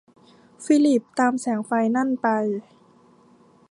[0.63, 2.27] ฟิลิปตามแสงไฟนั่นไป